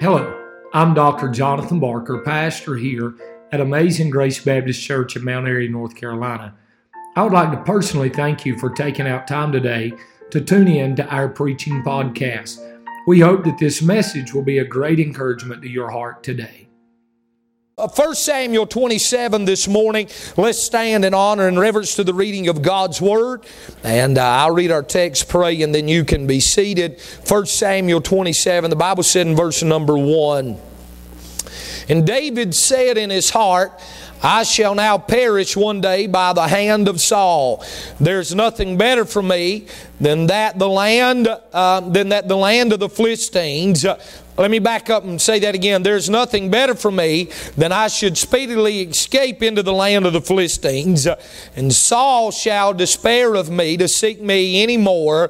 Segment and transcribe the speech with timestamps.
[0.00, 0.34] Hello,
[0.72, 1.28] I'm Dr.
[1.28, 3.16] Jonathan Barker, pastor here
[3.52, 6.56] at Amazing Grace Baptist Church in Mount Airy, North Carolina.
[7.16, 9.92] I would like to personally thank you for taking out time today
[10.30, 12.80] to tune in to our preaching podcast.
[13.06, 16.69] We hope that this message will be a great encouragement to your heart today.
[17.88, 20.08] 1 uh, Samuel 27 this morning.
[20.36, 23.46] Let's stand in honor and reverence to the reading of God's Word.
[23.82, 27.00] And uh, I'll read our text, pray, and then you can be seated.
[27.26, 30.58] 1 Samuel 27, the Bible said in verse number 1.
[31.88, 33.72] And David said in his heart,
[34.22, 37.64] I shall now perish one day by the hand of Saul.
[37.98, 39.66] There's nothing better for me
[39.98, 43.86] than that the land, uh, than that the land of the Philistines.
[44.40, 45.82] Let me back up and say that again.
[45.82, 50.22] There's nothing better for me than I should speedily escape into the land of the
[50.22, 51.06] Philistines,
[51.54, 55.28] and Saul shall despair of me to seek me any more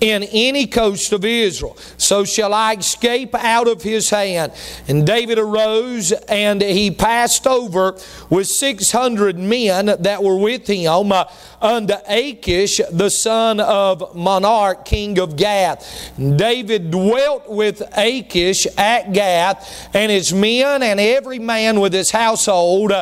[0.00, 1.76] in any coast of Israel.
[1.96, 4.52] So shall I escape out of his hand.
[4.88, 7.96] And David arose and he passed over
[8.28, 11.24] with 600 men that were with him uh,
[11.60, 16.12] unto Achish, the son of Maoch, king of Gath.
[16.16, 22.92] David dwelt with Achish at Gath, and his men, and every man with his household,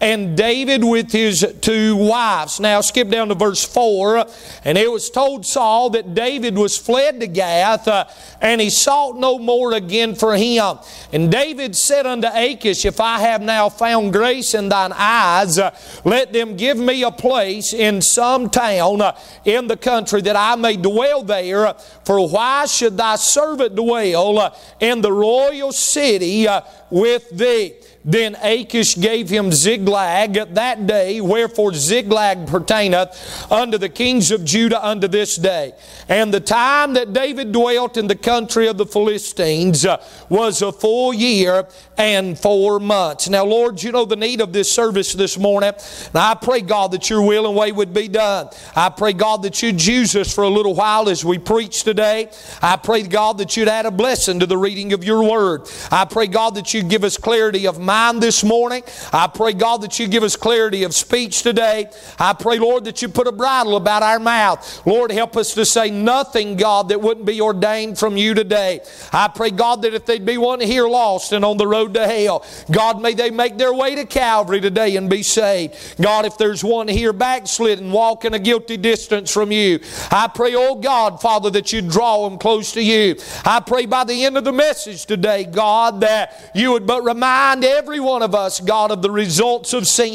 [0.00, 2.60] and David with his two wives.
[2.60, 4.26] Now skip down to verse 4.
[4.64, 8.06] And it was told Saul that David was fled to Gath, uh,
[8.40, 10.78] and he sought no more again for him.
[11.12, 15.74] And David said unto Achish, If I have now found grace in thine eyes, uh,
[16.04, 20.54] let them give me a place in some town uh, in the country that I
[20.56, 21.74] may dwell there.
[22.04, 27.74] For why should thy servant dwell uh, in the royal city uh, with thee?
[28.04, 34.82] Then Achish gave him Ziklag that day, wherefore Ziklag pertaineth unto the kings of Judah
[34.82, 35.72] unto this day.
[36.08, 40.72] And the time that David dwelt in the country of the Philistines uh, was a
[40.72, 41.66] full year
[41.98, 43.28] and four months.
[43.28, 45.72] Now, Lord, you know the need of this service this morning.
[46.06, 48.48] And I pray, God, that your will and way would be done.
[48.74, 52.30] I pray, God, that you'd use us for a little while as we preach today.
[52.62, 55.68] I pray, God, that you'd add a blessing to the reading of your word.
[55.90, 58.82] I pray, God, that you'd give us clarity of mind this morning.
[59.12, 61.90] I pray, God, that you give us clarity of speech today.
[62.18, 64.86] I pray, Lord, that you put a bridle about our mouth.
[64.86, 68.80] Lord, help us to say nothing, God, that wouldn't be ordained from you today.
[69.12, 72.06] I pray, God, that if they'd be one here lost and on the road to
[72.06, 75.76] hell, God, may they make their way to Calvary today and be saved.
[76.00, 80.74] God, if there's one here backslidden, walking a guilty distance from you, I pray, oh
[80.74, 83.16] God, Father, that you draw them close to you.
[83.44, 87.64] I pray by the end of the message today, God, that you would but remind
[87.64, 90.08] every one of us, God, of the results of sin.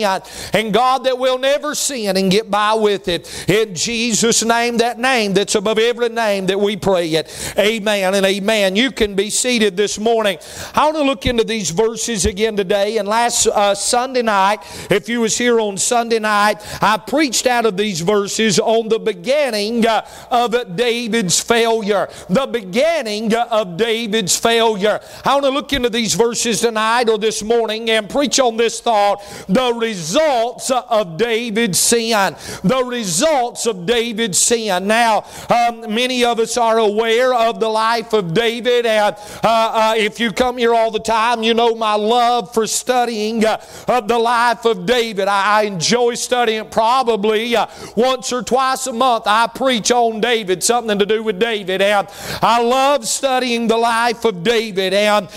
[0.53, 3.47] And God, that we'll never sin and get by with it.
[3.47, 7.53] In Jesus' name, that name that's above every name that we pray it.
[7.57, 8.75] Amen and amen.
[8.75, 10.37] You can be seated this morning.
[10.73, 12.97] I want to look into these verses again today.
[12.97, 17.65] And last uh, Sunday night, if you was here on Sunday night, I preached out
[17.65, 22.09] of these verses on the beginning uh, of David's failure.
[22.29, 24.99] The beginning of David's failure.
[25.25, 28.79] I want to look into these verses tonight or this morning and preach on this
[28.79, 32.35] thought the results of David's sin.
[32.63, 34.87] The results of David's sin.
[34.87, 35.25] Now,
[35.67, 40.19] um, many of us are aware of the life of David, and uh, uh, if
[40.19, 44.19] you come here all the time, you know my love for studying uh, of the
[44.19, 45.27] life of David.
[45.27, 49.23] I, I enjoy studying it probably uh, once or twice a month.
[49.25, 52.07] I preach on David, something to do with David, and
[52.41, 54.93] I love studying the life of David.
[54.93, 55.27] And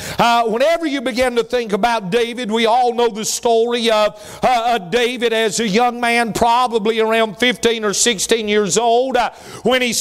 [0.51, 2.51] whenever you begin to think about David.
[2.51, 7.85] We all know the story of uh, David as a young man, probably around 15
[7.85, 9.31] or 16 years old, uh,
[9.63, 9.93] when he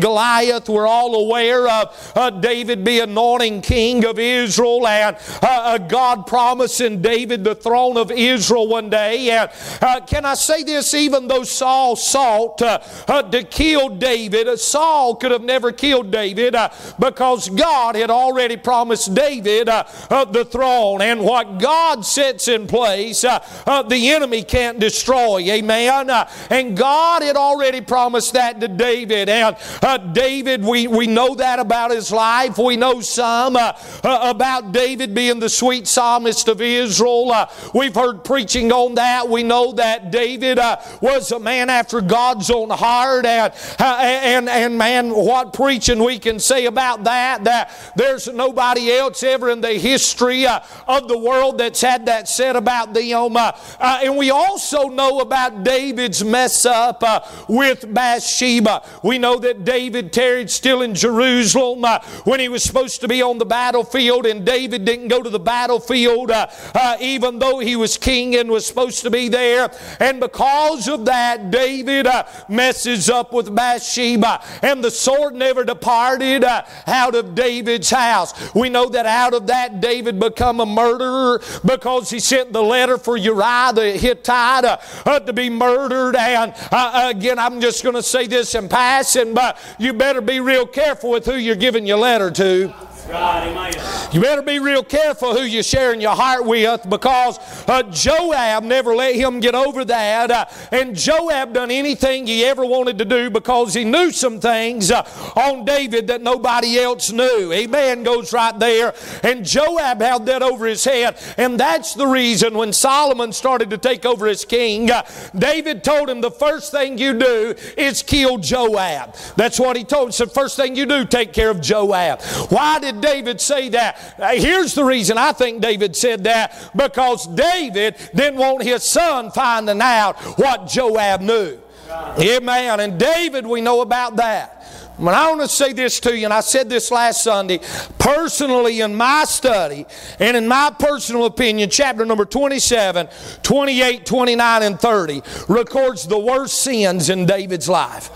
[0.00, 0.68] Goliath.
[0.68, 6.26] We're all aware of uh, David being anointing king of Israel and uh, uh, God
[6.26, 9.30] promising David the throne of Israel one day.
[9.30, 9.50] And
[9.80, 10.94] uh, can I say this?
[10.94, 16.54] Even though Saul sought to kill David, Saul could have never killed David
[16.98, 21.02] because God had already promised David the throne.
[21.02, 25.40] And what God sets in place, uh, uh, the enemy can't destroy.
[25.50, 26.10] Amen.
[26.10, 29.28] Uh, and God had already promised that to David.
[29.42, 32.58] Uh, David, we, we know that about his life.
[32.58, 33.72] We know some uh,
[34.04, 37.48] uh, about David being the sweet psalmist of Israel.
[37.74, 39.28] we've heard preaching on that.
[39.28, 40.58] We know that David
[41.00, 43.26] was a man after God's own heart.
[43.26, 49.22] And, and, and man, what preaching we can say about that, that there's nobody else
[49.22, 53.36] ever in the history of the world that's had that said about them.
[53.36, 58.84] Uh, uh, and we also know about David's mess up uh, with Bathsheba.
[59.02, 63.22] We know that David tarried still in Jerusalem uh, when he was supposed to be
[63.22, 67.76] on the battlefield, and David didn't go to the battlefield uh, uh, even though he
[67.76, 69.70] was king and was supposed to be there.
[70.00, 72.06] And because of that, David
[72.48, 78.54] messes up with Bathsheba, and the sword never departed out of David's house.
[78.54, 82.98] We know that out of that, David become a murderer because he sent the letter
[82.98, 86.16] for Uriah the Hittite uh, uh, to be murdered.
[86.16, 88.68] And uh, again, I'm just going to say this in
[89.08, 92.74] passing, but you better be real careful with who you're giving your letter to.
[93.08, 98.94] You better be real careful who you're sharing your heart with because uh, Joab never
[98.94, 100.30] let him get over that.
[100.30, 104.90] Uh, and Joab done anything he ever wanted to do because he knew some things
[104.90, 107.50] uh, on David that nobody else knew.
[107.52, 108.94] Amen goes right there.
[109.22, 111.16] And Joab held that over his head.
[111.38, 115.02] And that's the reason when Solomon started to take over as king, uh,
[115.34, 119.14] David told him the first thing you do is kill Joab.
[119.36, 120.08] That's what he told him.
[120.08, 122.20] He said, first thing you do, take care of Joab.
[122.50, 124.14] Why did David say that?
[124.18, 129.30] Uh, here's the reason I think David said that because David didn't want his son
[129.30, 131.58] finding out what Joab knew.
[131.90, 132.80] Amen.
[132.80, 134.54] And David, we know about that.
[134.98, 137.60] But I want to say this to you, and I said this last Sunday.
[137.98, 139.86] Personally, in my study
[140.18, 143.08] and in my personal opinion, chapter number 27,
[143.42, 148.10] 28, 29, and 30 records the worst sins in David's life.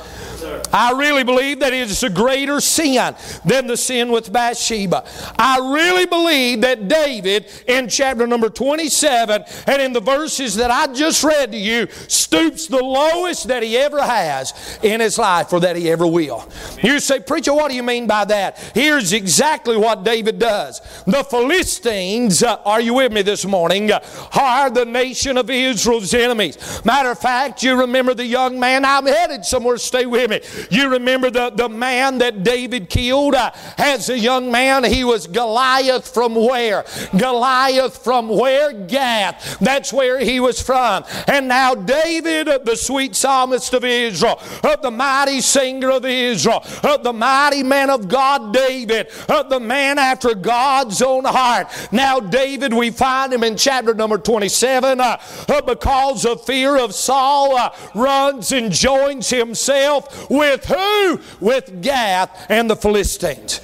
[0.72, 5.04] I really believe that it is a greater sin than the sin with Bathsheba.
[5.38, 10.92] I really believe that David, in chapter number 27 and in the verses that I
[10.92, 15.60] just read to you, stoops the lowest that he ever has in his life or
[15.60, 16.48] that he ever will.
[16.82, 18.58] You say, Preacher, what do you mean by that?
[18.74, 20.80] Here's exactly what David does.
[21.06, 24.00] The Philistines, uh, are you with me this morning, uh,
[24.32, 26.84] are the nation of Israel's enemies.
[26.84, 30.31] Matter of fact, you remember the young man, I'm headed somewhere, stay with me.
[30.70, 34.84] You remember the, the man that David killed uh, as a young man?
[34.84, 36.84] He was Goliath from where?
[37.16, 38.72] Goliath from where?
[38.72, 39.58] Gath.
[39.58, 41.04] That's where he was from.
[41.28, 46.62] And now David, uh, the sweet psalmist of Israel, uh, the mighty singer of Israel,
[46.82, 51.68] uh, the mighty man of God, David, uh, the man after God's own heart.
[51.92, 55.18] Now, David, we find him in chapter number 27 uh,
[55.66, 61.20] because of fear of Saul, runs and joins himself with who?
[61.40, 63.60] With Gath and the Philistines.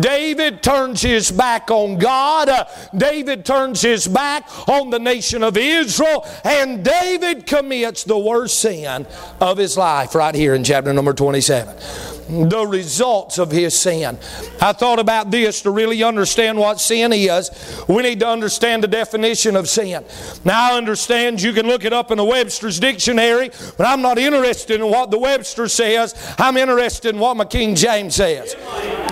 [0.00, 2.48] David turns his back on God.
[2.48, 2.64] Uh,
[2.96, 6.26] David turns his back on the nation of Israel.
[6.44, 9.06] And David commits the worst sin
[9.40, 14.18] of his life right here in chapter number 27 the results of his sin.
[14.60, 17.50] I thought about this to really understand what sin is.
[17.88, 20.04] We need to understand the definition of sin.
[20.44, 24.18] Now, I understand you can look it up in the Webster's dictionary, but I'm not
[24.18, 26.14] interested in what the Webster says.
[26.38, 28.54] I'm interested in what my King James says.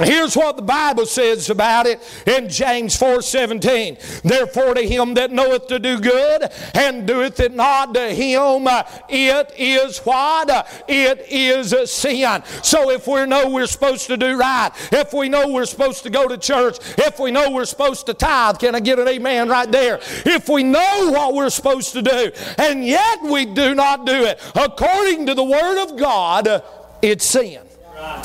[0.02, 3.96] Here's what the Bible says about it in James 4:17.
[4.22, 8.68] Therefore, to him that knoweth to do good and doeth it not, to him
[9.08, 10.84] it is what?
[10.88, 12.42] It is a sin.
[12.62, 16.10] So if we know we're supposed to do right, if we know we're supposed to
[16.10, 19.48] go to church, if we know we're supposed to tithe, can I get an amen
[19.48, 20.00] right there?
[20.24, 24.40] If we know what we're supposed to do, and yet we do not do it
[24.54, 26.62] according to the Word of God,
[27.02, 27.60] it's sin.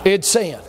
[0.06, 0.60] It's sin.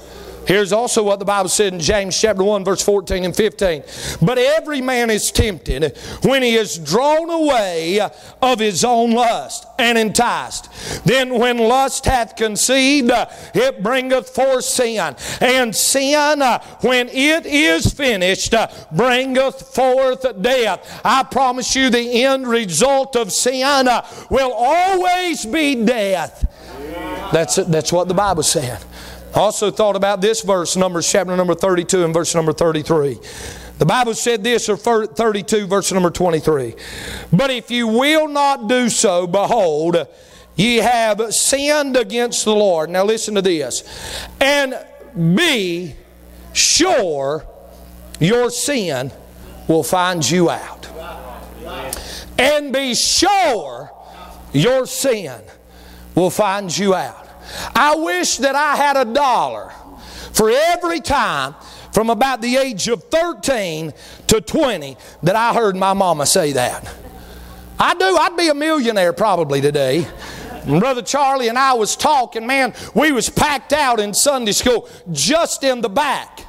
[0.46, 3.82] Here's also what the Bible said in James chapter 1 verse 14 and 15.
[4.20, 8.00] But every man is tempted when he is drawn away
[8.40, 11.05] of his own lust and enticed.
[11.05, 13.10] Then when lust hath conceived,
[13.55, 15.14] it bringeth forth sin.
[15.40, 16.40] And sin,
[16.81, 18.55] when it is finished,
[18.93, 21.00] bringeth forth death.
[21.05, 23.86] I promise you the end result of sin
[24.31, 26.48] will always be death.
[27.32, 28.82] That's, that's what the Bible said.
[29.34, 33.19] Also thought about this verse, Numbers chapter number 32 and verse number 33.
[33.79, 36.74] The Bible said this, or 32, verse number 23.
[37.32, 40.06] But if you will not do so, behold,
[40.55, 42.91] ye have sinned against the Lord.
[42.91, 43.82] Now listen to this.
[44.41, 44.79] And
[45.34, 45.96] be
[46.53, 47.46] sure
[48.20, 49.10] your sin
[49.67, 50.89] will find you out.
[52.39, 53.91] And be sure
[54.53, 55.41] your sin
[56.15, 57.21] will find you out.
[57.74, 59.72] I wish that I had a dollar
[60.32, 61.54] for every time
[61.92, 63.92] from about the age of 13
[64.28, 66.94] to 20 that I heard my mama say that.
[67.78, 68.16] I do.
[68.16, 70.06] I'd be a millionaire probably today.
[70.66, 74.88] And Brother Charlie and I was talking, man, we was packed out in Sunday school
[75.10, 76.46] just in the back.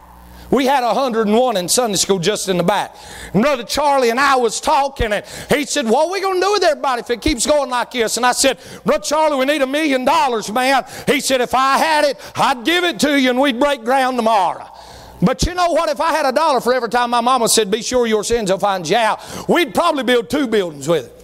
[0.52, 2.96] We had 101 in Sunday school just in the back.
[3.34, 6.46] And Brother Charlie and I was talking, and he said, What are we going to
[6.46, 8.18] do with everybody if it keeps going like this?
[8.18, 10.86] And I said, Brother Charlie, we need a million dollars, man.
[11.08, 14.18] He said, If I had it, I'd give it to you and we'd break ground
[14.18, 14.68] tomorrow.
[15.22, 15.90] But you know what?
[15.90, 18.52] If I had a dollar for every time my mama said, Be sure your sins
[18.52, 21.24] will find you out, we'd probably build two buildings with it.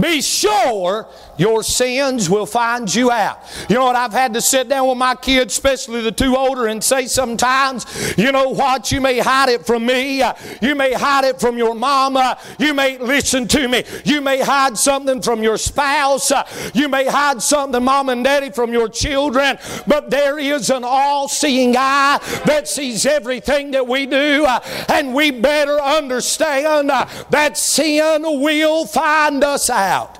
[0.00, 3.40] Be sure your sins will find you out.
[3.68, 3.96] You know what?
[3.96, 7.86] I've had to sit down with my kids, especially the two older, and say sometimes,
[8.16, 8.90] you know what?
[8.92, 10.22] You may hide it from me.
[10.62, 12.38] You may hide it from your mama.
[12.58, 13.84] You may listen to me.
[14.04, 16.32] You may hide something from your spouse.
[16.74, 19.58] You may hide something, mom and daddy, from your children.
[19.86, 24.46] But there is an all seeing eye that sees everything that we do.
[24.88, 26.90] And we better understand
[27.30, 30.18] that sin will find us out.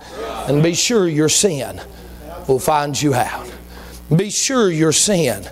[0.49, 1.81] And be sure your sin
[2.47, 3.53] will find you out.
[4.15, 5.43] Be sure your sin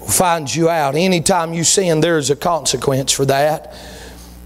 [0.00, 0.94] will find you out.
[0.94, 3.74] Anytime you sin, there's a consequence for that.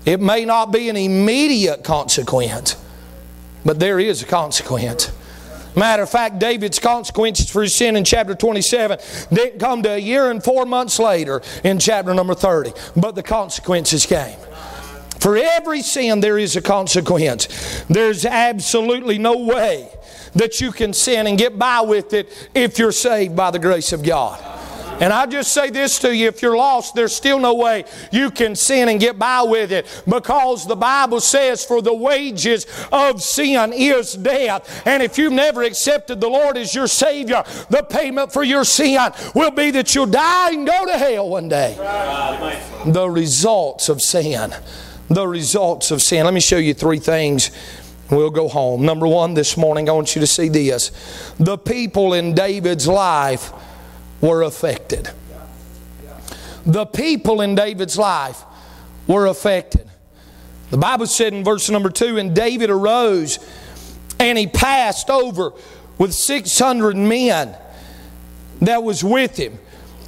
[0.04, 2.76] It may not be an immediate consequence,
[3.64, 5.12] but there is a consequence.
[5.76, 8.99] Matter of fact, David's consequences for his sin in chapter 27
[9.32, 13.23] didn't come to a year and four months later in chapter number 30, but the
[13.23, 14.37] consequences came.
[15.20, 17.84] For every sin, there is a consequence.
[17.88, 19.88] There's absolutely no way
[20.34, 23.92] that you can sin and get by with it if you're saved by the grace
[23.92, 24.40] of God.
[25.00, 28.30] And I just say this to you if you're lost, there's still no way you
[28.30, 33.22] can sin and get by with it because the Bible says, For the wages of
[33.22, 34.86] sin is death.
[34.86, 39.10] And if you've never accepted the Lord as your Savior, the payment for your sin
[39.34, 41.76] will be that you'll die and go to hell one day.
[42.84, 44.52] The results of sin
[45.11, 46.25] the results of sin.
[46.25, 47.50] Let me show you three things.
[48.11, 48.87] We'll go home.
[48.87, 50.90] Number one, this morning, I want you to see this.
[51.38, 53.52] The people in David's life
[54.21, 55.11] were affected.
[56.64, 58.43] The people in David's life
[59.07, 59.88] were affected.
[60.71, 63.38] The Bible said in verse number two, and David arose
[64.21, 65.52] and he passed over
[65.99, 67.57] with 600 men
[68.61, 69.59] that was with him.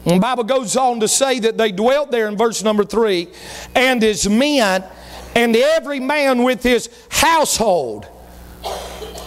[0.05, 3.29] And Bible goes on to say that they dwelt there in verse number three,
[3.75, 4.85] and his men,
[5.37, 8.07] and every man with his household.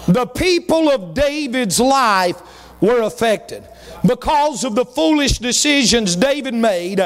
[0.08, 2.42] The people of David's life
[2.82, 3.64] were affected.
[4.06, 7.02] Because of the foolish decisions David made,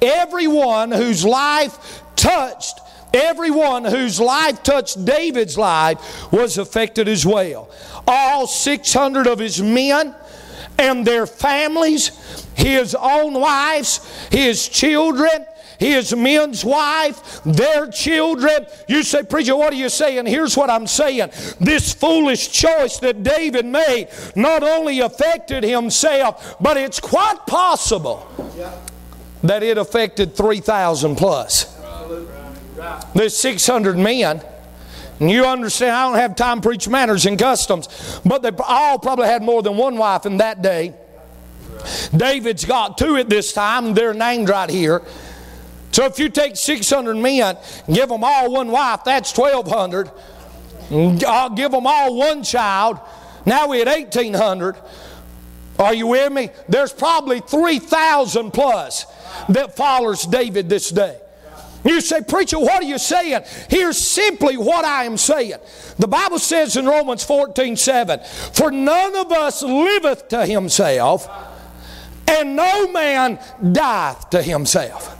[0.00, 2.80] everyone whose life touched
[3.12, 7.70] Everyone whose life touched David's life was affected as well.
[8.06, 10.14] All 600 of his men
[10.78, 12.08] and their families,
[12.54, 15.44] his own wives, his children,
[15.78, 18.66] his men's wife, their children.
[18.88, 20.26] You say, Preacher, what are you saying?
[20.26, 21.30] Here's what I'm saying.
[21.60, 28.26] This foolish choice that David made not only affected himself, but it's quite possible
[29.42, 31.76] that it affected 3,000 plus.
[33.14, 34.42] There's 600 men.
[35.20, 38.98] And you understand, I don't have time to preach manners and customs, but they all
[38.98, 40.94] probably had more than one wife in that day.
[42.16, 45.02] David's got two at this time, they're named right here.
[45.92, 47.56] So if you take 600 men
[47.86, 50.10] and give them all one wife, that's 1,200.
[51.26, 53.00] I'll give them all one child.
[53.44, 54.76] Now we at 1,800.
[55.78, 56.50] Are you with me?
[56.68, 59.06] There's probably 3,000 plus
[59.48, 61.18] that follows David this day.
[61.84, 63.42] You say, Preacher, what are you saying?
[63.68, 65.54] Here's simply what I am saying.
[65.98, 68.20] The Bible says in Romans 14 7,
[68.52, 71.28] For none of us liveth to himself,
[72.26, 73.38] and no man
[73.72, 75.18] dieth to himself.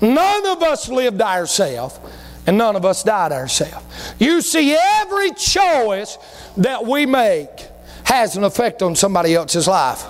[0.00, 2.00] None of us lived ourselves,
[2.46, 3.86] and none of us died ourselves.
[4.18, 6.18] You see, every choice
[6.56, 7.68] that we make
[8.04, 10.04] has an effect on somebody else's life.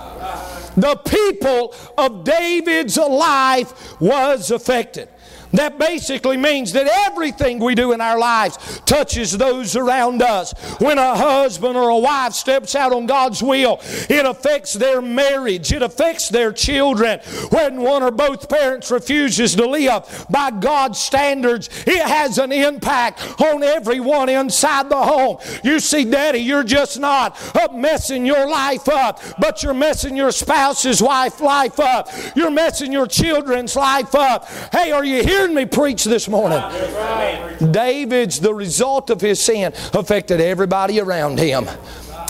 [0.75, 5.09] The people of David's life was affected.
[5.53, 10.51] That basically means that everything we do in our lives touches those around us.
[10.79, 13.79] When a husband or a wife steps out on God's will,
[14.09, 17.19] it affects their marriage, it affects their children.
[17.49, 23.39] When one or both parents refuses to live by God's standards, it has an impact
[23.39, 25.37] on everyone inside the home.
[25.63, 27.37] You see, Daddy, you're just not
[27.73, 32.09] messing your life up, but you're messing your spouse's wife life up.
[32.35, 34.49] You're messing your children's life up.
[34.71, 35.42] Hey, are you here?
[35.43, 36.61] Hearing me preach this morning?
[37.71, 41.67] David's, the result of his sin, affected everybody around him.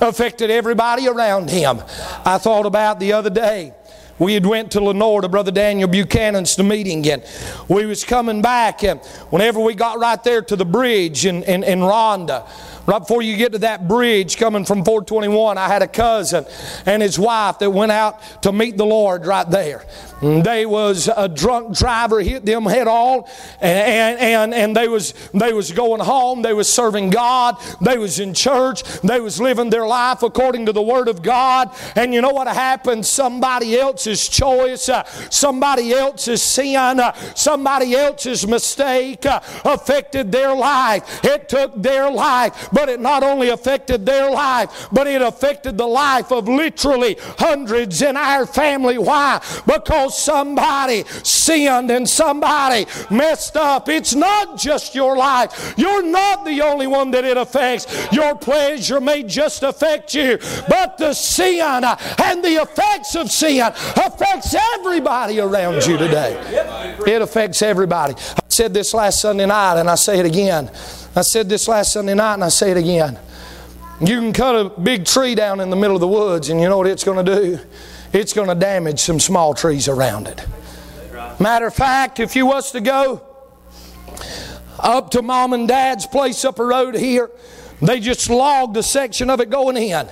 [0.01, 1.81] Affected everybody around him.
[2.25, 3.73] I thought about the other day
[4.19, 7.23] we had went to Lenoir to Brother Daniel Buchanan's to meeting, and
[7.67, 11.63] we was coming back, and whenever we got right there to the bridge in, in,
[11.63, 12.45] in Ronda,
[12.85, 16.45] Right before you get to that bridge coming from 421, I had a cousin
[16.85, 19.85] and his wife that went out to meet the Lord right there.
[20.21, 23.23] They was a drunk driver hit them head on,
[23.59, 26.41] and, and, and they was they was going home.
[26.41, 27.57] They was serving God.
[27.81, 28.83] They was in church.
[29.01, 31.71] They was living their life according to the Word of God.
[31.95, 33.05] And you know what happened?
[33.05, 33.75] Somebody
[34.07, 41.23] else's choice, uh, somebody else's sin, uh, somebody else's mistake uh, affected their life.
[41.23, 45.87] It took their life, but it not only affected their life, but it affected the
[45.87, 48.97] life of literally hundreds in our family.
[48.97, 49.41] Why?
[49.65, 53.87] Because somebody sinned and somebody messed up.
[53.87, 55.73] It's not just your life.
[55.77, 57.87] You're not the only one that it affects.
[58.11, 63.53] Your pleasure may just affect you, but the sin and the effects of sin
[63.97, 66.35] affects everybody around you today.
[67.05, 68.13] It affects everybody.
[68.15, 70.69] I said this last Sunday night and I say it again.
[71.15, 73.19] I said this last Sunday night and I say it again.
[73.99, 76.67] You can cut a big tree down in the middle of the woods, and you
[76.67, 77.59] know what it's going to do?
[78.13, 80.45] it's going to damage some small trees around it.
[81.39, 83.23] Matter of fact, if you was to go
[84.79, 87.31] up to mom and dad's place up the road here,
[87.87, 90.07] they just logged a section of it going in.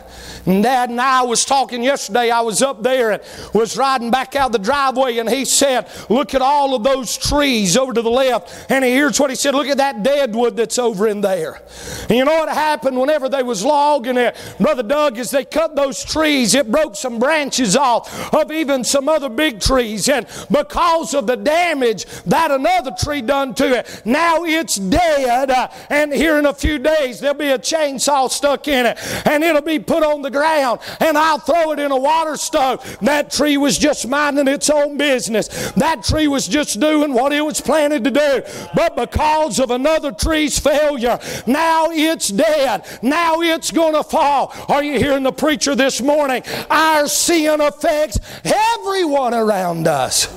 [0.46, 2.32] And Dad and I was talking yesterday.
[2.32, 3.22] I was up there and
[3.54, 7.78] was riding back out the driveway, and he said, Look at all of those trees
[7.78, 8.72] over to the left.
[8.72, 11.62] And here's what he said Look at that deadwood that's over in there.
[12.10, 14.36] And you know what happened whenever they was logging it?
[14.60, 19.08] Brother Doug, as they cut those trees, it broke some branches off of even some
[19.08, 20.10] other big trees.
[20.10, 25.52] And because of the damage that another tree done to it, now it's dead.
[25.52, 29.44] Uh, and here in a few days, there'll be a chainsaw stuck in it, and
[29.44, 32.98] it'll be put on the ground, and I'll throw it in a water stove.
[33.02, 35.72] That tree was just minding its own business.
[35.72, 38.44] That tree was just doing what it was planted to do.
[38.76, 42.86] But because of another tree's failure, now it's dead.
[43.02, 44.54] Now it's going to fall.
[44.68, 46.44] Are you hearing the preacher this morning?
[46.70, 50.28] Our sin affects everyone around us.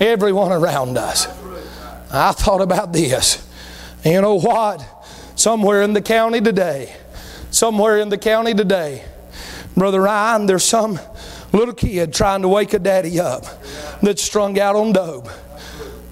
[0.00, 1.26] Everyone around us.
[2.12, 3.46] I thought about this.
[4.04, 4.99] You know what?
[5.40, 6.94] Somewhere in the county today.
[7.50, 9.04] Somewhere in the county today.
[9.74, 11.00] Brother Ryan, there's some
[11.52, 13.44] little kid trying to wake a daddy up
[14.02, 15.28] that's strung out on dope.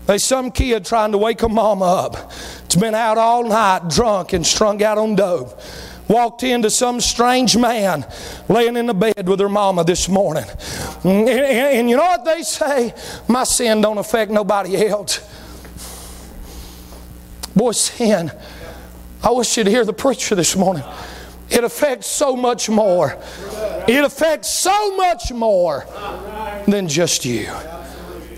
[0.06, 2.32] There's some kid trying to wake a mama up.
[2.64, 5.60] It's been out all night drunk and strung out on dope.
[6.08, 8.06] Walked into some strange man
[8.48, 10.46] laying in the bed with her mama this morning.
[11.04, 12.94] And, and, and you know what they say?
[13.28, 15.20] My sin don't affect nobody else.
[17.54, 18.32] Boy, sin
[19.22, 20.84] I wish you'd hear the preacher this morning.
[21.50, 23.18] It affects so much more.
[23.88, 25.86] It affects so much more
[26.66, 27.48] than just you.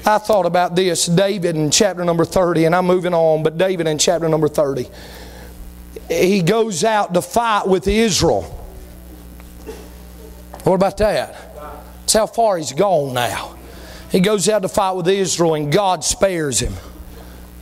[0.07, 3.87] I thought about this, David in chapter number 30, and I'm moving on, but David
[3.87, 4.89] in chapter number 30.
[6.09, 8.43] He goes out to fight with Israel.
[10.65, 11.55] What about that?
[12.01, 13.57] That's how far he's gone now.
[14.11, 16.73] He goes out to fight with Israel, and God spares him.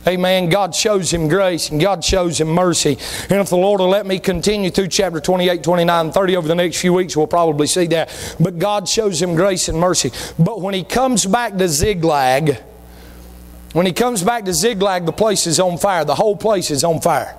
[0.07, 0.49] Amen.
[0.49, 2.97] God shows him grace and God shows him mercy.
[3.29, 6.55] And if the Lord will let me continue through chapter 28, 29, 30 over the
[6.55, 8.35] next few weeks, we'll probably see that.
[8.39, 10.11] But God shows him grace and mercy.
[10.37, 12.61] But when he comes back to Ziklag,
[13.73, 16.05] when he comes back to Ziklag, the place is on fire.
[16.05, 17.35] The whole place is on fire.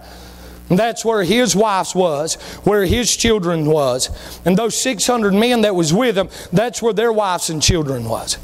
[0.69, 4.09] And that's where his wife was, where his children was.
[4.45, 8.39] And those 600 men that was with him, that's where their wives and children was.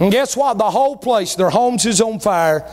[0.00, 0.58] And guess what?
[0.58, 2.68] The whole place, their homes is on fire.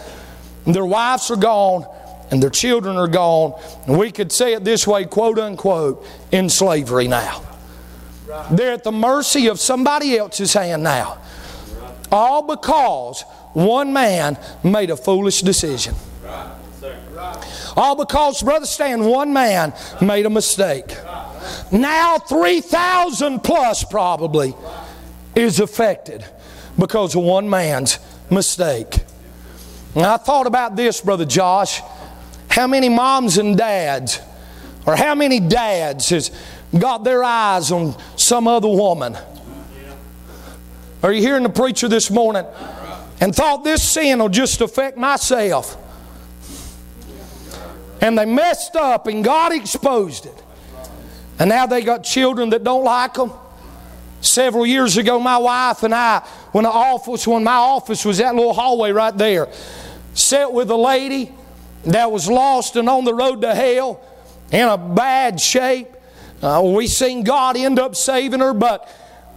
[0.65, 1.85] Their wives are gone
[2.31, 3.59] and their children are gone.
[3.87, 7.41] And we could say it this way, quote unquote, in slavery now.
[8.51, 11.19] They're at the mercy of somebody else's hand now.
[12.11, 13.21] All because
[13.53, 15.95] one man made a foolish decision.
[17.77, 20.95] All because, Brother Stan, one man made a mistake.
[21.71, 24.55] Now 3,000 plus probably
[25.35, 26.25] is affected
[26.79, 27.99] because of one man's
[28.29, 29.04] mistake.
[29.95, 31.81] And I thought about this, Brother Josh.
[32.49, 34.19] How many moms and dads,
[34.85, 36.31] or how many dads has
[36.77, 39.17] got their eyes on some other woman?
[41.01, 42.45] Are you hearing the preacher this morning?
[43.21, 45.77] And thought this sin will just affect myself.
[48.01, 50.43] And they messed up and God exposed it.
[51.39, 53.31] And now they got children that don't like them.
[54.21, 56.19] Several years ago, my wife and I,
[56.51, 59.47] when the office, when my office was that little hallway right there,
[60.15, 61.31] sat with a lady
[61.83, 64.01] that was lost and on the road to hell
[64.51, 65.89] in a bad shape.
[66.41, 68.89] Uh, we seen God end up saving her, but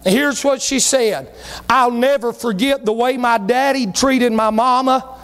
[0.03, 1.29] here's what she said
[1.69, 5.17] I'll never forget the way my daddy treated my mama.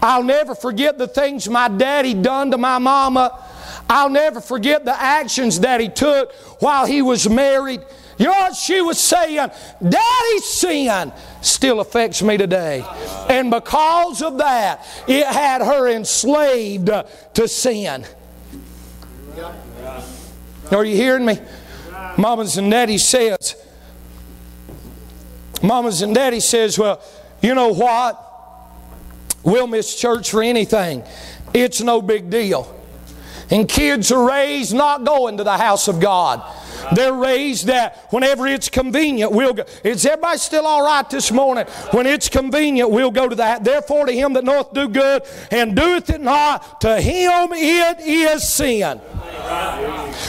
[0.00, 3.44] I'll never forget the things my daddy done to my mama.
[3.90, 7.80] I'll never forget the actions that he took while he was married.
[8.18, 9.50] You know what she was saying?
[9.80, 12.84] Daddy's sin still affects me today.
[13.28, 16.90] And because of that, it had her enslaved
[17.34, 18.04] to sin.
[20.72, 21.38] Are you hearing me?
[22.16, 23.54] Mamas and daddy says,
[25.62, 27.00] Mamas and daddy says, well,
[27.40, 28.24] you know what?
[29.44, 31.04] We'll miss church for anything.
[31.54, 32.74] It's no big deal.
[33.50, 36.42] And kids are raised not going to the house of God.
[36.94, 39.64] They're raised that whenever it's convenient, we'll go.
[39.84, 41.66] Is everybody still all right this morning?
[41.92, 43.64] When it's convenient, we'll go to that.
[43.64, 48.48] Therefore, to him that knoweth do good and doeth it not, to him it is
[48.48, 49.00] sin.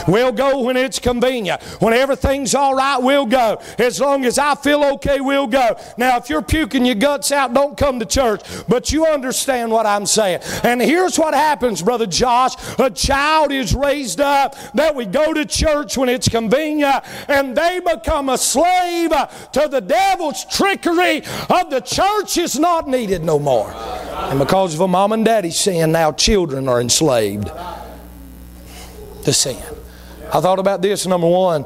[0.06, 1.62] We'll go when it's convenient.
[1.80, 3.60] When everything's all right, we'll go.
[3.78, 5.76] As long as I feel okay, we'll go.
[5.96, 8.42] Now, if you're puking your guts out, don't come to church.
[8.68, 10.40] But you understand what I'm saying.
[10.64, 12.54] And here's what happens, Brother Josh.
[12.78, 17.80] A child is raised up that we go to church when it's convenient, and they
[17.80, 19.10] become a slave
[19.52, 21.18] to the devil's trickery
[21.48, 23.70] of the church is not needed no more.
[23.70, 27.50] And because of a mom and daddy sin, now children are enslaved
[29.30, 29.62] to sin.
[30.32, 31.06] I thought about this.
[31.06, 31.64] Number one,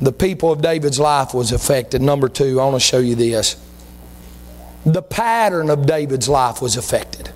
[0.00, 2.02] the people of David's life was affected.
[2.02, 3.56] Number two, I want to show you this.
[4.84, 7.28] The pattern of David's life was affected.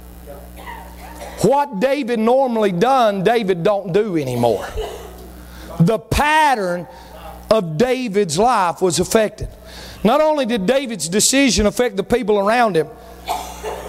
[1.42, 4.68] What David normally done, David don't do anymore.
[5.80, 6.86] The pattern
[7.50, 9.48] of David's life was affected.
[10.02, 12.88] Not only did David's decision affect the people around him,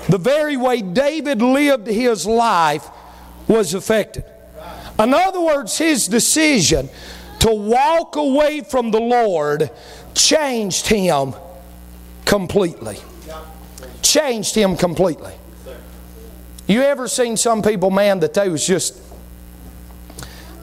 [0.08, 2.88] the very way David lived his life
[3.48, 4.24] was affected.
[5.00, 6.90] In other words, his decision
[7.40, 9.72] to walk away from the Lord
[10.14, 11.34] changed him
[12.26, 12.98] completely.
[14.02, 15.34] Changed him completely.
[16.68, 19.02] You ever seen some people, man, that they was just,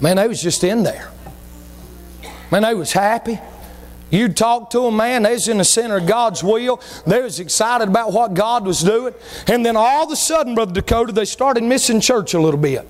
[0.00, 1.10] man, they was just in there.
[2.52, 3.40] Man, they was happy.
[4.10, 6.80] You'd talk to them, man, they was in the center of God's will.
[7.06, 9.14] They was excited about what God was doing.
[9.48, 12.86] And then all of a sudden, Brother Dakota, they started missing church a little bit.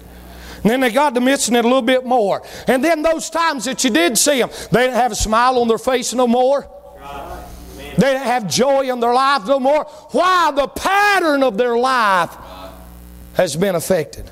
[0.67, 2.43] And then they got to missing it a little bit more.
[2.67, 5.69] And then those times that you did see them, they didn't have a smile on
[5.69, 6.69] their face no more.
[7.79, 9.85] They didn't have joy in their life no more.
[10.11, 10.51] Why?
[10.51, 12.37] The pattern of their life
[13.35, 14.29] has been affected.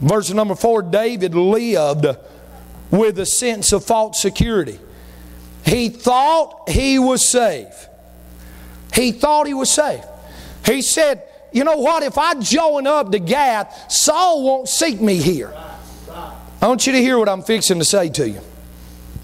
[0.00, 2.06] Verse number four David lived
[2.90, 4.80] with a sense of false security.
[5.66, 7.88] He thought he was safe.
[8.94, 10.02] He thought he was safe.
[10.64, 12.02] He said, You know what?
[12.02, 15.52] If I join up to Gath, Saul won't seek me here.
[16.60, 18.40] I want you to hear what I'm fixing to say to you.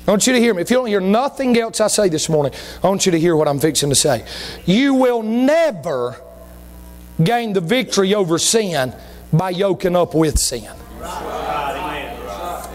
[0.06, 0.62] I want you to hear me.
[0.62, 3.36] If you don't hear nothing else I say this morning, I want you to hear
[3.36, 4.24] what I'm fixing to say.
[4.64, 6.16] You will never
[7.22, 8.94] gain the victory over sin
[9.32, 10.70] by yoking up with sin.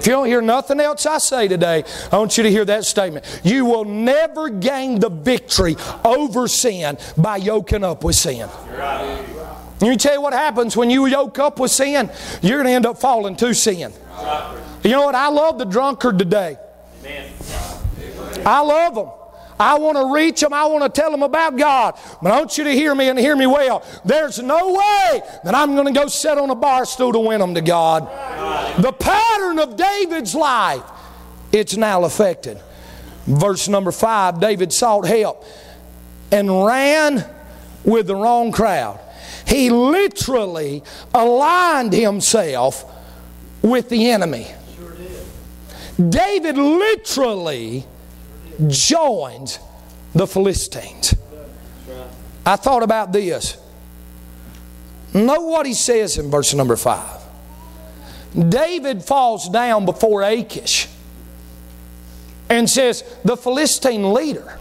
[0.04, 2.84] If you don't hear nothing else I say today, I want you to hear that
[2.84, 3.24] statement.
[3.42, 8.50] You will never gain the victory over sin by yoking up with sin.
[8.70, 12.12] Let me tell you what happens when you yoke up with sin,
[12.42, 13.94] you're going to end up falling to sin.
[14.84, 15.16] You know what?
[15.16, 16.58] I love the drunkard today.
[18.46, 19.23] I love them.
[19.60, 20.54] I want to reach them.
[20.54, 21.98] I want to tell them about God.
[22.22, 23.84] But I want you to hear me and hear me well.
[24.06, 27.40] There's no way that I'm going to go sit on a bar stool to win
[27.40, 28.04] them to God.
[28.82, 30.84] The pattern of David's life,
[31.52, 32.60] it's now affected.
[33.26, 35.46] Verse number five David sought help
[36.32, 37.26] and ran
[37.84, 39.00] with the wrong crowd.
[39.46, 42.86] He literally aligned himself
[43.62, 44.48] with the enemy.
[46.10, 47.86] David literally
[48.68, 49.60] joined
[50.14, 51.16] the Philistines.
[52.46, 53.58] I thought about this.
[55.14, 57.22] Know what he says in verse number 5.
[58.50, 60.88] David falls down before Achish
[62.50, 64.60] and says, the Philistine leader,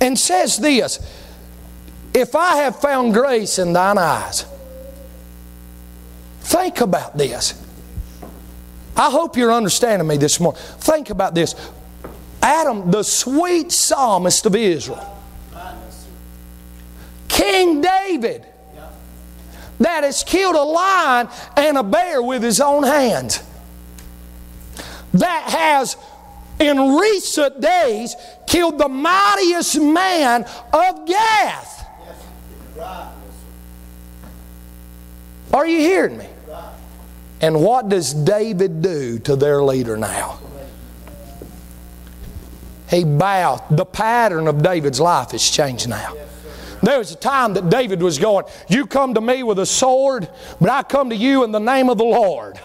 [0.00, 0.98] and says this
[2.12, 4.46] If I have found grace in thine eyes,
[6.40, 7.60] think about this.
[8.96, 10.60] I hope you're understanding me this morning.
[10.78, 11.54] Think about this.
[12.44, 15.18] Adam, the sweet psalmist of Israel,
[17.26, 18.44] King David,
[19.80, 23.42] that has killed a lion and a bear with his own hands,
[25.14, 25.96] that has
[26.60, 28.14] in recent days
[28.46, 31.86] killed the mightiest man of Gath.
[35.54, 36.28] Are you hearing me?
[37.40, 40.40] And what does David do to their leader now?
[42.94, 43.62] He bowed.
[43.70, 46.14] The pattern of David's life has changed now.
[46.82, 50.28] There was a time that David was going, You come to me with a sword,
[50.60, 52.60] but I come to you in the name of the Lord.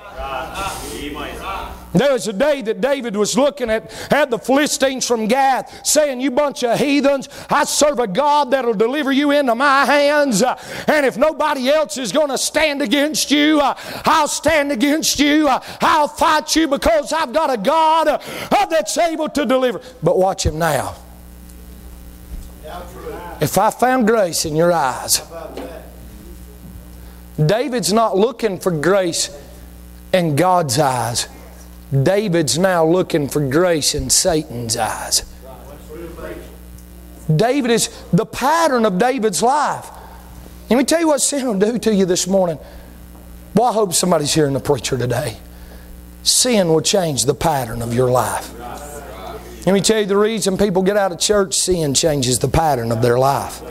[1.93, 6.21] There was a day that David was looking at, had the Philistines from Gath saying,
[6.21, 10.43] You bunch of heathens, I serve a God that'll deliver you into my hands.
[10.43, 13.73] Uh, and if nobody else is going to stand against you, uh,
[14.06, 15.47] I'll stand against you.
[15.47, 19.82] Uh, I'll fight you because I've got a God uh, that's able to deliver.
[20.04, 20.95] But watch him now.
[23.41, 25.23] If I found grace in your eyes,
[27.43, 29.36] David's not looking for grace
[30.13, 31.28] in God's eyes.
[31.91, 35.23] David's now looking for grace in Satan's eyes.
[37.34, 39.89] David is the pattern of David's life.
[40.69, 42.60] Let me tell you what sin will do to you this morning.
[43.56, 45.38] Well, I hope somebody's hearing the preacher today.
[46.23, 48.54] Sin will change the pattern of your life.
[49.65, 52.91] Let me tell you the reason people get out of church sin changes the pattern
[52.91, 53.62] of their life.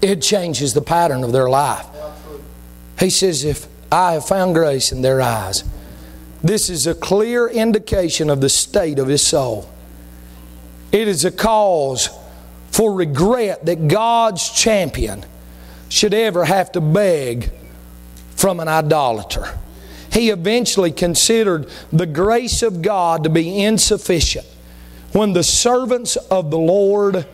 [0.00, 1.86] It changes the pattern of their life.
[2.98, 5.64] He says, If I have found grace in their eyes,
[6.42, 9.68] this is a clear indication of the state of his soul.
[10.92, 12.08] It is a cause
[12.70, 15.24] for regret that God's champion
[15.88, 17.50] should ever have to beg
[18.36, 19.58] from an idolater.
[20.12, 24.46] He eventually considered the grace of God to be insufficient
[25.12, 27.26] when the servants of the Lord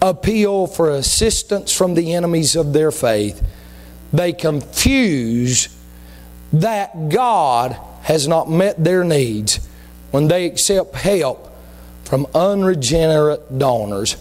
[0.00, 3.46] appeal for assistance from the enemies of their faith.
[4.12, 5.76] They confuse
[6.52, 7.76] that God
[8.08, 9.60] has not met their needs
[10.12, 11.54] when they accept help
[12.04, 14.16] from unregenerate donors.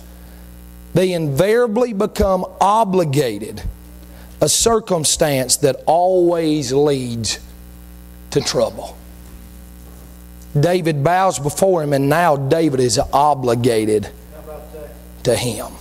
[0.94, 3.64] They invariably become obligated,
[4.42, 7.40] a circumstance that always leads
[8.32, 8.98] to trouble.
[10.60, 14.10] David bows before him, and now David is obligated
[15.24, 15.72] to him.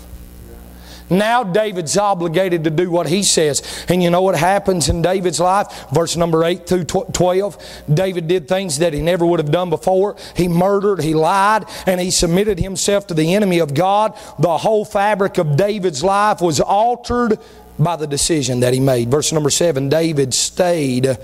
[1.09, 3.85] Now David's obligated to do what he says.
[3.89, 5.87] And you know what happens in David's life?
[5.93, 7.85] Verse number 8 through 12.
[7.93, 10.17] David did things that he never would have done before.
[10.35, 14.19] He murdered, he lied, and he submitted himself to the enemy of God.
[14.39, 17.39] The whole fabric of David's life was altered
[17.79, 19.11] by the decision that he made.
[19.11, 21.17] Verse number 7 David stayed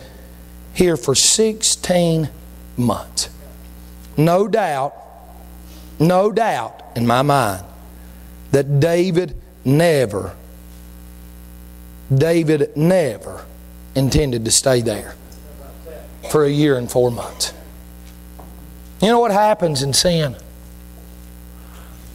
[0.74, 2.28] here for 16
[2.76, 3.28] months.
[4.16, 4.94] No doubt,
[5.98, 7.64] no doubt in my mind
[8.52, 10.34] that David never,
[12.12, 13.44] David never
[13.94, 15.14] intended to stay there
[16.30, 17.52] for a year and four months.
[19.00, 20.36] You know what happens in sin?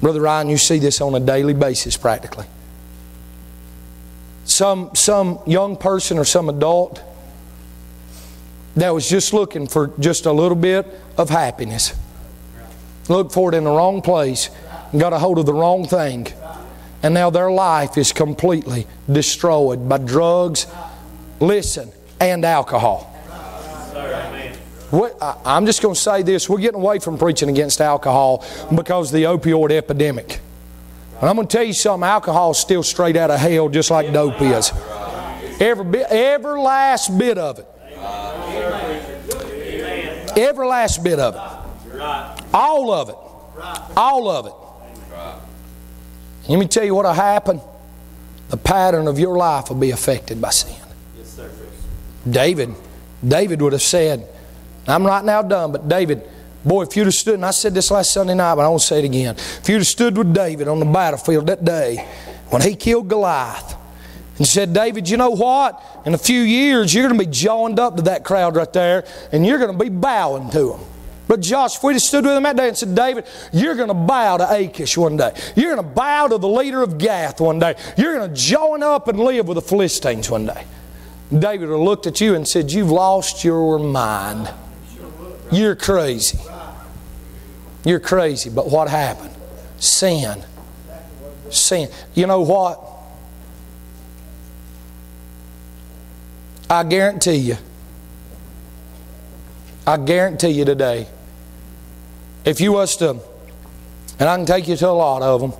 [0.01, 2.45] Brother Ryan, you see this on a daily basis practically.
[4.45, 7.01] Some, some young person or some adult
[8.75, 10.85] that was just looking for just a little bit
[11.17, 11.93] of happiness.
[13.09, 14.49] Looked for it in the wrong place
[14.91, 16.27] and got a hold of the wrong thing
[17.03, 20.67] and now their life is completely destroyed by drugs,
[21.39, 23.13] listen, and alcohol.
[24.91, 29.13] I'm just going to say this we're getting away from preaching against alcohol because of
[29.13, 30.39] the opioid epidemic.
[31.19, 33.91] And I'm going to tell you something alcohol is still straight out of hell, just
[33.91, 34.71] like dope is.
[35.59, 37.67] Every, bit, every last bit of it.
[40.37, 41.41] Every last bit of it.
[42.53, 43.15] All of it.
[43.97, 44.66] All of it.
[46.47, 47.61] Let me tell you what'll happen.
[48.49, 50.75] The pattern of your life will be affected by sin.
[51.17, 51.49] Yes, sir.
[52.29, 52.73] David,
[53.25, 54.27] David would have said,
[54.87, 56.21] I'm right now done, but David,
[56.63, 58.81] boy, if you'd have stood, and I said this last Sunday night, but I won't
[58.81, 59.35] say it again.
[59.35, 62.07] If you'd have stood with David on the battlefield that day
[62.49, 63.75] when he killed Goliath
[64.37, 65.83] and said, David, you know what?
[66.05, 69.05] In a few years, you're going to be joined up to that crowd right there,
[69.33, 70.79] and you're going to be bowing to them.
[71.27, 73.89] But Josh, if we'd have stood with him that day and said, David, you're going
[73.89, 75.33] to bow to Achish one day.
[75.55, 77.75] You're going to bow to the leader of Gath one day.
[77.97, 80.63] You're going to join up and live with the Philistines one day.
[81.29, 84.49] David would have looked at you and said, You've lost your mind.
[85.51, 86.39] You're crazy.
[87.83, 88.49] You're crazy.
[88.49, 89.35] But what happened?
[89.77, 90.43] Sin.
[91.49, 91.89] Sin.
[92.13, 92.87] You know what?
[96.69, 97.57] I guarantee you,
[99.85, 101.07] I guarantee you today,
[102.47, 103.09] if you was to,
[104.19, 105.53] and I can take you to a lot of them,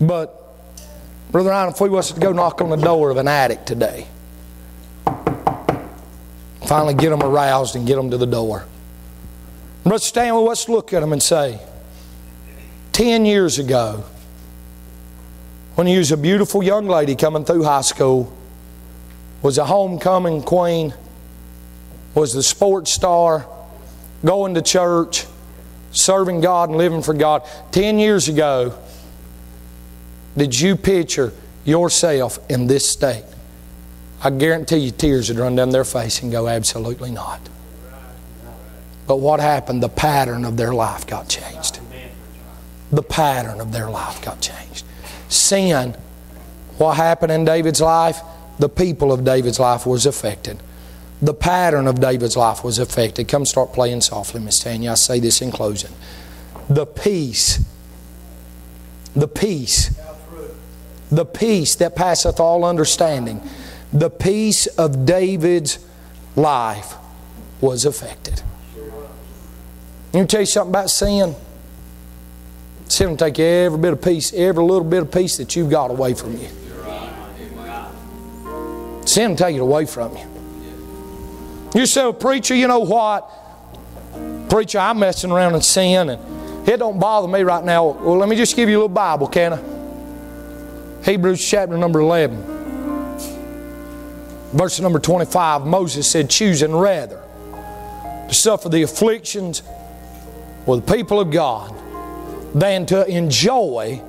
[0.00, 0.36] but
[1.30, 4.06] Brother Ryan, if we was to go knock on the door of an addict today,
[6.66, 8.64] finally get them aroused and get them to the door.
[9.82, 11.60] Brother Stanley, let's look at them and say,
[12.92, 14.04] 10 years ago,
[15.74, 18.34] when you was a beautiful young lady coming through high school,
[19.42, 20.94] was a homecoming queen,
[22.14, 23.46] was the sports star,
[24.24, 25.26] going to church,
[25.92, 27.42] serving God and living for God.
[27.72, 28.78] Ten years ago,
[30.36, 31.32] did you picture
[31.64, 33.24] yourself in this state?
[34.22, 37.40] I guarantee you tears would run down their face and go, absolutely not.
[39.06, 39.82] But what happened?
[39.82, 41.80] The pattern of their life got changed.
[42.92, 44.84] The pattern of their life got changed.
[45.28, 45.96] Sin,
[46.76, 48.20] what happened in David's life?
[48.58, 50.62] The people of David's life was affected.
[51.22, 53.28] The pattern of David's life was affected.
[53.28, 54.92] Come start playing softly, Miss Tanya.
[54.92, 55.92] I say this in closing.
[56.68, 57.62] The peace,
[59.14, 60.00] the peace,
[61.10, 63.42] the peace that passeth all understanding,
[63.92, 65.78] the peace of David's
[66.36, 66.94] life
[67.60, 68.42] was affected.
[70.12, 71.34] Let me tell you something about sin.
[72.88, 75.90] Sin will take every bit of peace, every little bit of peace that you've got
[75.90, 76.48] away from you.
[79.04, 80.39] Sin will take it away from you.
[81.74, 83.30] You say, well, preacher, you know what?
[84.50, 87.90] Preacher, I'm messing around in sin and it don't bother me right now.
[87.90, 91.04] Well, let me just give you a little Bible, can I?
[91.04, 92.58] Hebrews chapter number 11.
[94.52, 97.22] Verse number 25, Moses said, choosing rather
[98.28, 99.62] to suffer the afflictions
[100.66, 101.72] with the people of God
[102.52, 104.02] than to enjoy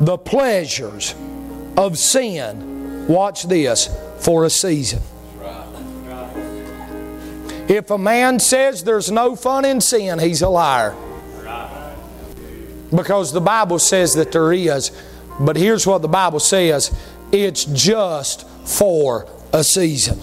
[0.00, 1.14] the pleasures
[1.76, 3.06] of sin.
[3.06, 5.02] Watch this for a season.
[7.68, 10.94] If a man says there's no fun in sin, he's a liar.
[12.94, 14.92] Because the Bible says that there is.
[15.40, 16.94] But here's what the Bible says
[17.32, 20.20] it's just for a season.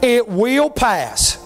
[0.00, 1.44] It will pass.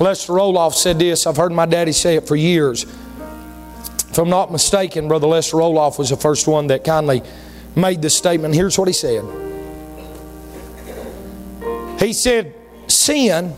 [0.00, 1.26] Lester Roloff said this.
[1.26, 2.84] I've heard my daddy say it for years.
[2.84, 7.22] If I'm not mistaken, Brother Lester Roloff was the first one that kindly
[7.76, 8.54] made this statement.
[8.54, 9.24] Here's what he said
[11.98, 12.54] He said,
[12.86, 13.54] Sin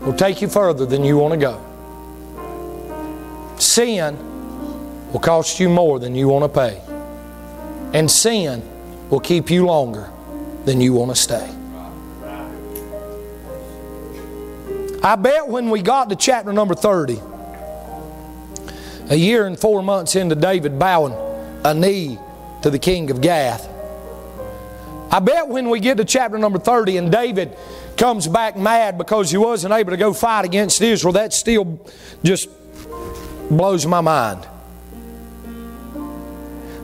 [0.00, 1.64] will take you further than you want to go.
[3.58, 4.18] Sin
[5.12, 6.80] will cost you more than you want to pay.
[7.92, 8.62] And sin
[9.10, 10.10] will keep you longer
[10.64, 11.48] than you want to stay.
[15.04, 17.20] I bet when we got to chapter number 30,
[19.10, 21.14] a year and four months into David bowing
[21.64, 22.18] a knee
[22.62, 23.68] to the king of Gath,
[25.12, 27.54] I bet when we get to chapter number 30 and David
[27.98, 31.78] comes back mad because he wasn't able to go fight against Israel, that still
[32.24, 32.48] just
[33.50, 34.48] blows my mind.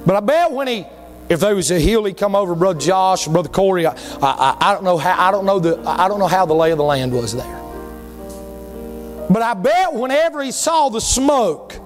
[0.05, 0.87] But I bet when he
[1.31, 3.87] if there was a hill, he'd come over, Brother Josh, Brother Corey.
[3.87, 6.55] I, I, I, don't know how I don't know the I don't know how the
[6.55, 7.63] lay of the land was there.
[9.31, 11.77] But I bet whenever he saw the smoke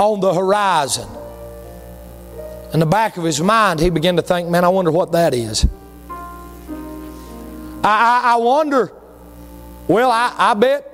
[0.00, 1.08] on the horizon,
[2.72, 5.34] in the back of his mind, he began to think, man, I wonder what that
[5.34, 5.66] is.
[6.10, 8.92] I, I, I wonder,
[9.86, 10.90] well, I, I bet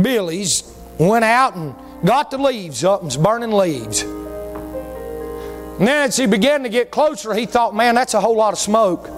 [0.00, 0.62] Billy's
[0.98, 4.02] went out and got the leaves up and burning leaves.
[4.02, 8.52] And then as he began to get closer, he thought, man, that's a whole lot
[8.52, 9.08] of smoke.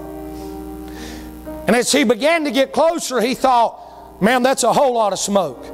[1.66, 3.84] And as he began to get closer, he thought,
[4.20, 5.64] Man, that's a whole lot of smoke.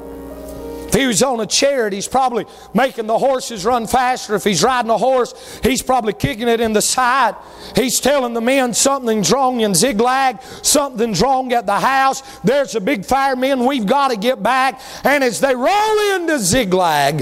[0.90, 4.35] If he was on a chariot, he's probably making the horses run faster.
[4.35, 7.37] If he's riding a horse, he's probably kicking it in the side.
[7.76, 12.22] He's telling the men something's wrong in Ziklag, something's wrong at the house.
[12.40, 13.64] There's a big fire, men.
[13.64, 14.81] We've got to get back.
[15.05, 17.20] And as they roll into Ziklag,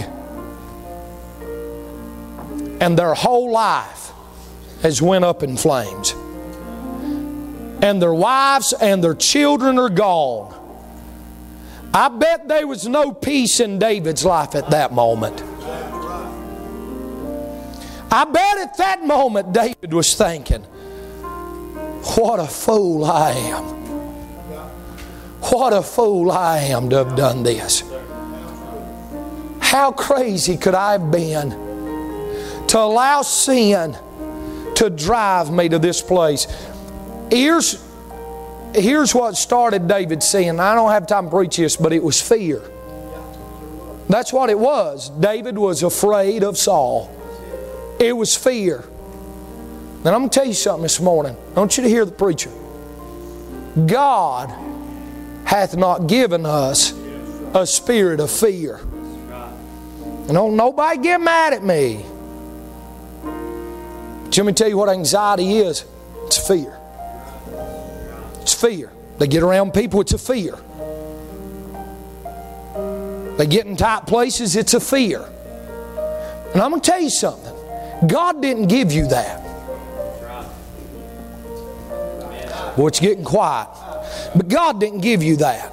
[2.80, 4.12] and their whole life
[4.80, 6.12] has went up in flames,
[7.82, 10.57] and their wives and their children are gone
[11.92, 15.42] I bet there was no peace in David's life at that moment.
[18.10, 23.64] I bet at that moment David was thinking, What a fool I am.
[25.50, 27.82] What a fool I am to have done this.
[29.60, 31.50] How crazy could I have been
[32.68, 33.96] to allow sin
[34.74, 36.46] to drive me to this place?
[37.30, 37.87] Here's
[38.74, 40.60] here's what started David sin.
[40.60, 42.62] I don't have time to preach this, but it was fear.
[44.08, 45.10] That's what it was.
[45.10, 47.14] David was afraid of Saul.
[48.00, 48.84] It was fear.
[49.98, 51.36] And I'm going to tell you something this morning.
[51.54, 52.50] I want you to hear the preacher.
[53.86, 54.48] God
[55.44, 56.92] hath not given us
[57.54, 58.76] a spirit of fear.
[58.76, 62.04] And don't nobody get mad at me.
[63.24, 65.84] But let me tell you what anxiety is
[66.24, 66.77] it's fear.
[68.48, 68.90] It's fear.
[69.18, 70.56] They get around people, it's a fear.
[73.36, 75.22] They get in tight places, it's a fear.
[76.54, 77.54] And I'm going to tell you something
[78.08, 79.44] God didn't give you that.
[82.74, 83.68] Boy, it's getting quiet.
[84.34, 85.70] But God didn't give you that.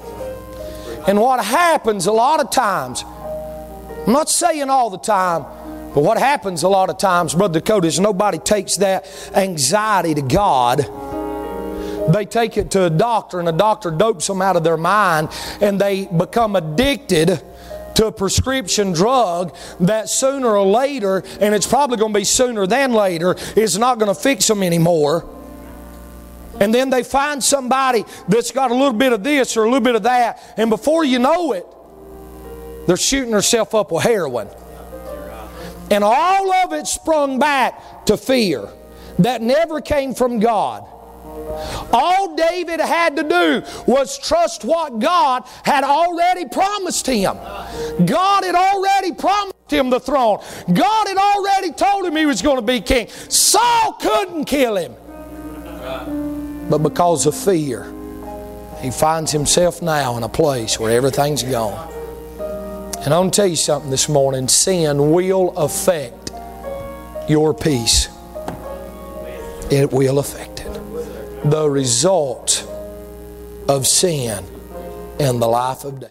[1.07, 3.05] And what happens a lot of times,
[4.05, 5.43] I'm not saying all the time,
[5.93, 10.21] but what happens a lot of times, Brother Dakota, is nobody takes that anxiety to
[10.21, 11.13] God.
[12.09, 15.29] They take it to a doctor, and a doctor dopes them out of their mind,
[15.61, 17.41] and they become addicted
[17.95, 22.67] to a prescription drug that sooner or later, and it's probably going to be sooner
[22.67, 25.27] than later, is not going to fix them anymore.
[26.59, 29.83] And then they find somebody that's got a little bit of this or a little
[29.83, 31.65] bit of that, and before you know it,
[32.87, 34.47] they're shooting themselves up with heroin.
[35.89, 38.67] And all of it sprung back to fear
[39.19, 40.85] that never came from God.
[41.91, 47.35] All David had to do was trust what God had already promised him.
[48.05, 50.39] God had already promised him the throne.
[50.73, 53.07] God had already told him he was going to be king.
[53.07, 54.95] Saul couldn't kill him.
[56.69, 57.91] But because of fear,
[58.79, 61.91] he finds himself now in a place where everything's gone.
[63.05, 66.31] And I'm going to tell you something this morning sin will affect
[67.29, 68.09] your peace.
[69.69, 70.84] It will affect it.
[71.45, 72.67] The result
[73.69, 74.43] of sin
[75.19, 76.03] in the life of David.